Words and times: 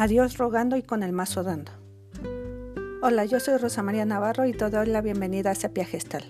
A 0.00 0.06
rogando 0.38 0.78
y 0.78 0.82
con 0.82 1.02
el 1.02 1.12
mazo 1.12 1.42
dando. 1.42 1.72
Hola, 3.02 3.26
yo 3.26 3.38
soy 3.38 3.58
Rosa 3.58 3.82
María 3.82 4.06
Navarro 4.06 4.46
y 4.46 4.54
te 4.54 4.70
doy 4.70 4.86
la 4.86 5.02
bienvenida 5.02 5.50
a 5.50 5.54
Sepia 5.54 5.84
Gestal. 5.84 6.24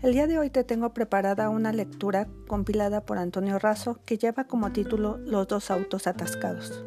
El 0.00 0.14
día 0.14 0.26
de 0.26 0.38
hoy 0.38 0.48
te 0.48 0.64
tengo 0.64 0.94
preparada 0.94 1.50
una 1.50 1.70
lectura 1.70 2.28
compilada 2.46 3.04
por 3.04 3.18
Antonio 3.18 3.58
Razo 3.58 4.00
que 4.06 4.16
lleva 4.16 4.44
como 4.44 4.72
título 4.72 5.18
Los 5.18 5.48
dos 5.48 5.70
autos 5.70 6.06
atascados. 6.06 6.82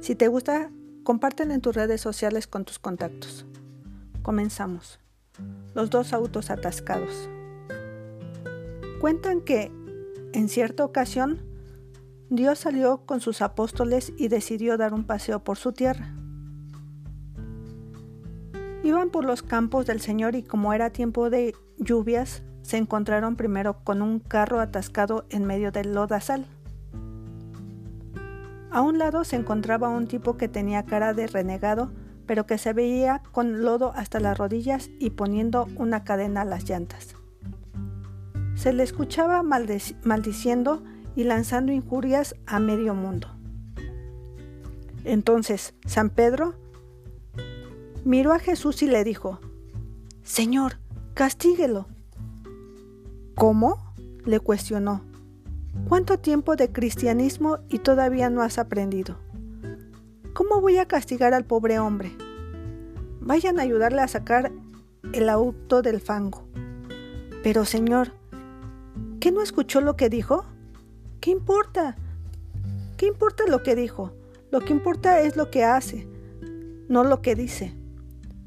Si 0.00 0.16
te 0.16 0.26
gusta, 0.26 0.72
compártela 1.04 1.54
en 1.54 1.60
tus 1.60 1.76
redes 1.76 2.00
sociales 2.00 2.48
con 2.48 2.64
tus 2.64 2.80
contactos. 2.80 3.46
Comenzamos. 4.22 4.98
Los 5.72 5.90
dos 5.90 6.12
autos 6.12 6.50
atascados. 6.50 7.30
Cuentan 9.00 9.42
que, 9.42 9.70
en 10.32 10.48
cierta 10.48 10.84
ocasión, 10.84 11.49
Dios 12.30 12.60
salió 12.60 12.98
con 13.06 13.20
sus 13.20 13.42
apóstoles 13.42 14.12
y 14.16 14.28
decidió 14.28 14.76
dar 14.76 14.94
un 14.94 15.02
paseo 15.02 15.42
por 15.42 15.58
su 15.58 15.72
tierra. 15.72 16.14
Iban 18.84 19.10
por 19.10 19.24
los 19.24 19.42
campos 19.42 19.84
del 19.86 20.00
Señor 20.00 20.36
y 20.36 20.44
como 20.44 20.72
era 20.72 20.90
tiempo 20.90 21.28
de 21.28 21.56
lluvias, 21.76 22.44
se 22.62 22.76
encontraron 22.76 23.34
primero 23.34 23.82
con 23.82 24.00
un 24.00 24.20
carro 24.20 24.60
atascado 24.60 25.26
en 25.28 25.44
medio 25.44 25.72
del 25.72 25.92
lodazal. 25.92 26.46
A 28.70 28.80
un 28.80 28.98
lado 28.98 29.24
se 29.24 29.34
encontraba 29.34 29.88
un 29.88 30.06
tipo 30.06 30.36
que 30.36 30.46
tenía 30.46 30.84
cara 30.84 31.14
de 31.14 31.26
renegado, 31.26 31.90
pero 32.26 32.46
que 32.46 32.58
se 32.58 32.72
veía 32.72 33.22
con 33.32 33.62
lodo 33.62 33.92
hasta 33.96 34.20
las 34.20 34.38
rodillas 34.38 34.88
y 35.00 35.10
poniendo 35.10 35.66
una 35.74 36.04
cadena 36.04 36.42
a 36.42 36.44
las 36.44 36.68
llantas. 36.68 37.16
Se 38.54 38.72
le 38.72 38.84
escuchaba 38.84 39.42
maldiciendo 39.42 40.84
y 41.16 41.24
lanzando 41.24 41.72
injurias 41.72 42.34
a 42.46 42.60
medio 42.60 42.94
mundo. 42.94 43.28
Entonces 45.04 45.74
San 45.86 46.10
Pedro 46.10 46.54
miró 48.04 48.32
a 48.32 48.38
Jesús 48.38 48.82
y 48.82 48.86
le 48.86 49.04
dijo, 49.04 49.40
Señor, 50.22 50.78
castíguelo. 51.14 51.86
¿Cómo? 53.34 53.90
le 54.24 54.38
cuestionó. 54.38 55.02
¿Cuánto 55.88 56.18
tiempo 56.18 56.56
de 56.56 56.70
cristianismo 56.70 57.58
y 57.68 57.78
todavía 57.78 58.28
no 58.28 58.42
has 58.42 58.58
aprendido? 58.58 59.16
¿Cómo 60.34 60.60
voy 60.60 60.76
a 60.76 60.86
castigar 60.86 61.34
al 61.34 61.44
pobre 61.44 61.78
hombre? 61.78 62.12
Vayan 63.20 63.58
a 63.58 63.62
ayudarle 63.62 64.02
a 64.02 64.08
sacar 64.08 64.52
el 65.12 65.28
auto 65.28 65.82
del 65.82 66.00
fango. 66.00 66.44
Pero, 67.42 67.64
Señor, 67.64 68.12
¿qué 69.20 69.32
no 69.32 69.42
escuchó 69.42 69.80
lo 69.80 69.96
que 69.96 70.08
dijo? 70.08 70.44
¿Qué 71.20 71.30
importa? 71.30 71.96
¿Qué 72.96 73.06
importa 73.06 73.44
lo 73.46 73.62
que 73.62 73.74
dijo? 73.74 74.14
Lo 74.50 74.60
que 74.60 74.72
importa 74.72 75.20
es 75.20 75.36
lo 75.36 75.50
que 75.50 75.64
hace, 75.64 76.08
no 76.88 77.04
lo 77.04 77.20
que 77.20 77.34
dice. 77.34 77.74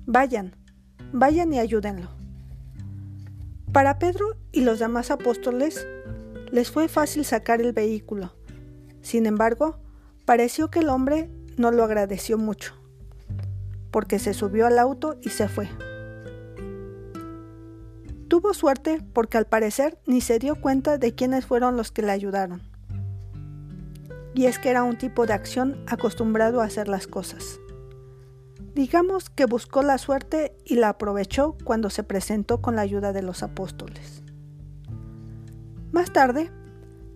Vayan, 0.08 0.56
vayan 1.12 1.54
y 1.54 1.60
ayúdenlo. 1.60 2.10
Para 3.72 4.00
Pedro 4.00 4.38
y 4.52 4.62
los 4.62 4.80
demás 4.80 5.12
apóstoles 5.12 5.88
les 6.52 6.72
fue 6.72 6.88
fácil 6.88 7.26
sacar 7.26 7.62
el 7.62 7.74
vehículo. 7.74 8.34
Sin 9.02 9.28
embargo, 9.28 9.78
pareció 10.26 10.72
que 10.72 10.80
el 10.80 10.90
hombre 10.90 11.30
no 11.58 11.72
lo 11.72 11.84
agradeció 11.84 12.40
mucho, 12.40 12.74
porque 13.92 14.18
se 14.18 14.34
subió 14.34 14.66
al 14.66 14.80
auto 14.80 15.18
y 15.22 15.30
se 15.30 15.48
fue. 15.48 15.70
Tuvo 18.34 18.56
suerte 18.56 19.00
porque 19.14 19.38
al 19.38 19.46
parecer 19.46 20.00
ni 20.08 20.20
se 20.20 20.40
dio 20.40 20.56
cuenta 20.56 20.98
de 20.98 21.14
quiénes 21.14 21.46
fueron 21.46 21.78
los 21.78 21.92
que 21.92 22.02
le 22.02 22.12
ayudaron. 22.12 22.64
Y 24.34 24.48
es 24.48 24.58
que 24.58 24.72
era 24.72 24.82
un 24.82 24.98
tipo 24.98 25.28
de 25.28 25.34
acción 25.34 25.78
acostumbrado 25.86 26.60
a 26.60 26.66
hacer 26.66 26.88
las 26.88 27.06
cosas. 27.06 27.60
Digamos 28.74 29.30
que 29.30 29.46
buscó 29.46 29.84
la 29.84 30.00
suerte 30.00 30.58
y 30.66 30.78
la 30.78 30.90
aprovechó 30.90 31.56
cuando 31.64 31.92
se 31.92 32.02
presentó 32.02 32.60
con 32.60 32.76
la 32.76 32.82
ayuda 32.82 33.14
de 33.14 33.22
los 33.22 33.44
apóstoles. 33.44 34.24
Más 35.92 36.12
tarde, 36.12 36.50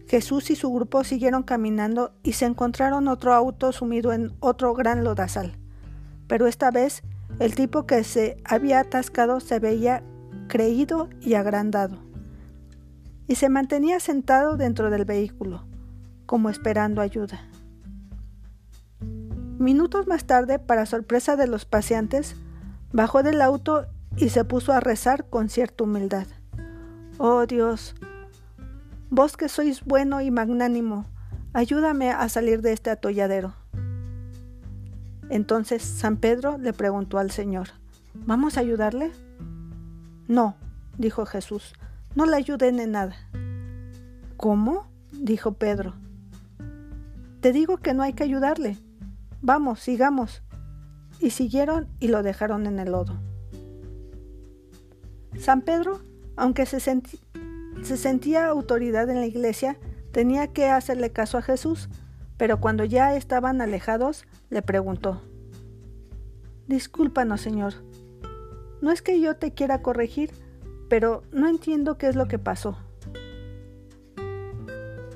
Jesús 0.06 0.52
y 0.52 0.56
su 0.56 0.72
grupo 0.72 1.04
siguieron 1.04 1.42
caminando 1.42 2.14
y 2.22 2.34
se 2.34 2.46
encontraron 2.46 3.08
otro 3.08 3.34
auto 3.34 3.72
sumido 3.72 4.14
en 4.14 4.34
otro 4.40 4.76
gran 4.76 5.04
lodazal. 5.04 5.58
Pero 6.28 6.46
esta 6.46 6.70
vez 6.70 7.02
el 7.40 7.56
tipo 7.56 7.88
que 7.88 8.04
se 8.04 8.38
había 8.46 8.82
atascado 8.82 9.40
se 9.40 9.58
veía 9.58 10.04
creído 10.48 11.10
y 11.22 11.36
agrandado, 11.36 11.98
y 13.28 13.36
se 13.36 13.50
mantenía 13.50 14.00
sentado 14.00 14.58
dentro 14.58 14.90
del 14.90 15.06
vehículo, 15.06 15.66
como 16.26 16.50
esperando 16.50 17.02
ayuda. 17.02 17.42
Minutos 19.60 20.08
más 20.08 20.26
tarde, 20.26 20.60
para 20.60 20.86
sorpresa 20.86 21.36
de 21.36 21.48
los 21.48 21.66
paseantes, 21.66 22.36
bajó 22.94 23.24
del 23.24 23.42
auto 23.42 23.88
y 24.16 24.30
se 24.30 24.46
puso 24.46 24.72
a 24.72 24.80
rezar 24.80 25.30
con 25.30 25.50
cierta 25.50 25.84
humildad. 25.84 26.28
Oh 27.18 27.46
Dios, 27.46 27.96
vos 29.10 29.36
que 29.36 29.50
sois 29.50 29.84
bueno 29.84 30.22
y 30.22 30.32
magnánimo, 30.32 31.06
ayúdame 31.54 32.12
a 32.12 32.30
salir 32.30 32.62
de 32.62 32.74
este 32.74 32.90
atolladero. 32.90 33.54
Entonces 35.30 35.82
San 35.84 36.18
Pedro 36.18 36.58
le 36.58 36.74
preguntó 36.74 37.18
al 37.18 37.32
Señor, 37.32 37.70
¿vamos 38.14 38.58
a 38.58 38.62
ayudarle? 38.62 39.12
No, 40.28 40.56
dijo 40.98 41.26
Jesús, 41.26 41.74
no 42.16 42.26
le 42.26 42.36
ayuden 42.36 42.80
en 42.80 42.92
nada. 42.92 43.16
¿Cómo? 44.36 44.88
dijo 45.12 45.54
Pedro. 45.54 45.96
Te 47.40 47.52
digo 47.54 47.78
que 47.78 47.94
no 47.94 48.04
hay 48.04 48.14
que 48.14 48.24
ayudarle. 48.24 48.78
Vamos, 49.42 49.80
sigamos. 49.80 50.44
Y 51.20 51.30
siguieron 51.30 51.88
y 52.00 52.10
lo 52.10 52.24
dejaron 52.24 52.66
en 52.66 52.80
el 52.80 52.92
lodo. 52.92 53.20
San 55.40 55.62
Pedro, 55.62 56.02
aunque 56.36 56.66
se, 56.66 56.80
se 56.80 57.98
sentía 57.98 58.48
autoridad 58.48 59.10
en 59.10 59.22
la 59.22 59.26
iglesia, 59.26 59.78
tenía 60.12 60.48
que 60.48 60.70
hacerle 60.70 61.12
caso 61.12 61.38
a 61.38 61.42
Jesús, 61.42 61.90
pero 62.38 62.60
cuando 62.60 62.84
ya 62.84 63.16
estaban 63.16 63.62
alejados, 63.62 64.26
le 64.50 64.62
preguntó, 64.62 65.22
Discúlpanos, 66.68 67.42
Señor, 67.42 67.76
no 68.82 68.92
es 68.92 69.02
que 69.02 69.20
yo 69.20 69.36
te 69.36 69.54
quiera 69.54 69.82
corregir, 69.82 70.32
pero 70.90 71.24
no 71.32 71.48
entiendo 71.48 71.98
qué 71.98 72.08
es 72.08 72.16
lo 72.16 72.28
que 72.28 72.40
pasó. 72.40 72.78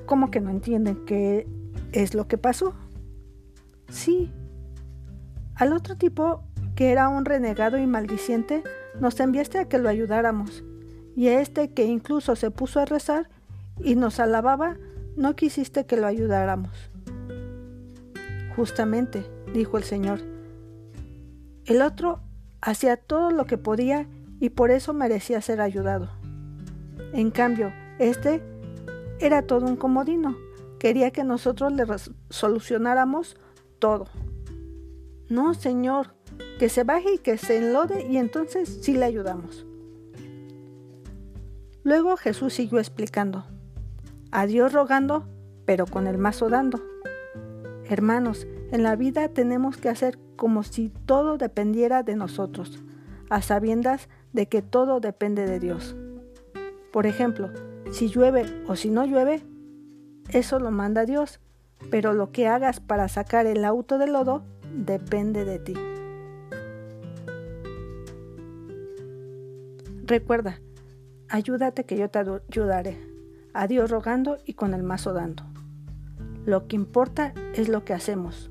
¿Cómo 0.06 0.30
que 0.30 0.40
no 0.40 0.50
entienden 0.50 1.04
qué 1.06 1.46
es 1.92 2.14
lo 2.14 2.28
que 2.28 2.38
pasó? 2.38 2.74
Sí. 3.88 4.32
Al 5.54 5.72
otro 5.72 5.96
tipo, 5.96 6.42
que 6.74 6.90
era 6.90 7.08
un 7.08 7.24
renegado 7.24 7.78
y 7.78 7.86
maldiciente, 7.86 8.62
nos 9.00 9.18
enviaste 9.20 9.58
a 9.58 9.68
que 9.68 9.78
lo 9.78 9.88
ayudáramos. 9.88 10.64
Y 11.14 11.28
a 11.28 11.40
este 11.40 11.72
que 11.72 11.84
incluso 11.84 12.36
se 12.36 12.50
puso 12.50 12.80
a 12.80 12.84
rezar 12.84 13.28
y 13.78 13.94
nos 13.94 14.18
alababa, 14.18 14.76
no 15.16 15.36
quisiste 15.36 15.86
que 15.86 15.96
lo 15.96 16.06
ayudáramos. 16.06 16.90
Justamente, 18.56 19.24
dijo 19.54 19.78
el 19.78 19.84
Señor. 19.84 20.20
El 21.64 21.80
otro 21.80 22.20
hacía 22.62 22.96
todo 22.96 23.30
lo 23.30 23.44
que 23.44 23.58
podía 23.58 24.08
y 24.40 24.50
por 24.50 24.70
eso 24.70 24.94
merecía 24.94 25.42
ser 25.42 25.60
ayudado. 25.60 26.08
En 27.12 27.30
cambio, 27.30 27.72
este 27.98 28.42
era 29.20 29.42
todo 29.42 29.66
un 29.66 29.76
comodino. 29.76 30.36
Quería 30.78 31.10
que 31.10 31.24
nosotros 31.24 31.72
le 31.72 31.84
solucionáramos 32.30 33.36
todo. 33.78 34.06
No, 35.28 35.54
Señor, 35.54 36.14
que 36.58 36.68
se 36.68 36.84
baje 36.84 37.14
y 37.14 37.18
que 37.18 37.36
se 37.36 37.58
enlode 37.58 38.06
y 38.08 38.16
entonces 38.16 38.80
sí 38.82 38.94
le 38.94 39.04
ayudamos. 39.04 39.66
Luego 41.84 42.16
Jesús 42.16 42.54
siguió 42.54 42.78
explicando. 42.78 43.44
A 44.30 44.46
Dios 44.46 44.72
rogando, 44.72 45.28
pero 45.66 45.86
con 45.86 46.06
el 46.06 46.16
mazo 46.16 46.48
dando. 46.48 46.80
Hermanos, 47.88 48.46
en 48.70 48.82
la 48.82 48.96
vida 48.96 49.28
tenemos 49.28 49.76
que 49.76 49.88
hacer 49.88 50.18
como 50.36 50.62
si 50.62 50.90
todo 51.06 51.38
dependiera 51.38 52.02
de 52.02 52.16
nosotros, 52.16 52.82
a 53.30 53.42
sabiendas 53.42 54.08
de 54.32 54.46
que 54.46 54.62
todo 54.62 55.00
depende 55.00 55.46
de 55.46 55.58
Dios. 55.58 55.96
Por 56.92 57.06
ejemplo, 57.06 57.50
si 57.90 58.08
llueve 58.08 58.44
o 58.66 58.76
si 58.76 58.90
no 58.90 59.04
llueve, 59.04 59.42
eso 60.30 60.58
lo 60.58 60.70
manda 60.70 61.04
Dios, 61.04 61.40
pero 61.90 62.12
lo 62.12 62.32
que 62.32 62.48
hagas 62.48 62.80
para 62.80 63.08
sacar 63.08 63.46
el 63.46 63.64
auto 63.64 63.98
del 63.98 64.12
lodo 64.12 64.42
depende 64.74 65.44
de 65.44 65.58
ti. 65.58 65.74
Recuerda, 70.04 70.60
ayúdate 71.28 71.84
que 71.84 71.96
yo 71.96 72.10
te 72.10 72.18
ayudaré, 72.18 72.98
a 73.54 73.66
Dios 73.66 73.90
rogando 73.90 74.38
y 74.44 74.54
con 74.54 74.74
el 74.74 74.82
mazo 74.82 75.12
dando. 75.12 75.44
Lo 76.44 76.66
que 76.66 76.76
importa 76.76 77.32
es 77.54 77.68
lo 77.68 77.84
que 77.84 77.94
hacemos, 77.94 78.50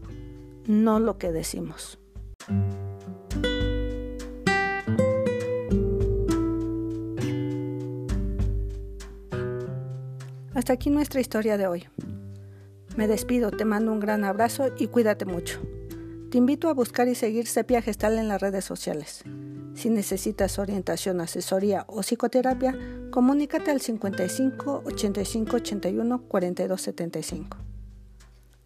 no 0.65 0.99
lo 0.99 1.17
que 1.17 1.31
decimos. 1.31 1.99
Hasta 10.53 10.73
aquí 10.73 10.89
nuestra 10.89 11.21
historia 11.21 11.57
de 11.57 11.67
hoy. 11.67 11.87
Me 12.95 13.07
despido, 13.07 13.51
te 13.51 13.65
mando 13.65 13.91
un 13.91 13.99
gran 13.99 14.23
abrazo 14.23 14.67
y 14.77 14.87
cuídate 14.87 15.25
mucho. 15.25 15.59
Te 16.29 16.37
invito 16.37 16.69
a 16.69 16.73
buscar 16.73 17.07
y 17.07 17.15
seguir 17.15 17.47
Sepia 17.47 17.81
Gestal 17.81 18.17
en 18.17 18.27
las 18.27 18.41
redes 18.41 18.63
sociales. 18.63 19.23
Si 19.73 19.89
necesitas 19.89 20.59
orientación, 20.59 21.19
asesoría 21.21 21.85
o 21.87 22.01
psicoterapia, 22.03 22.77
comunícate 23.09 23.71
al 23.71 23.81
55 23.81 24.83
85 24.85 25.55
81 25.55 26.21
42 26.27 26.81
75. 26.81 27.57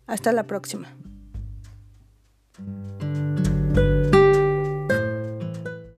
Hasta 0.07 0.31
la 0.31 0.43
próxima. 0.43 0.95
Thank 2.57 2.69
you. 2.69 2.94